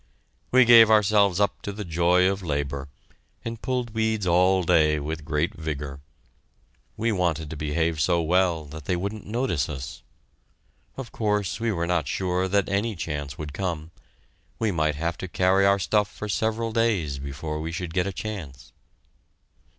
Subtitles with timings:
[0.49, 2.89] We gave ourselves up to the joy of labor,
[3.45, 5.99] and pulled weeds all day with great vigor.
[6.97, 10.01] We wanted to behave so well that they wouldn't notice us.
[10.97, 13.91] Of course we were not sure that any chance would come.
[14.57, 18.11] We might have to carry our stuff for several days before we should get a
[18.11, 18.73] chance.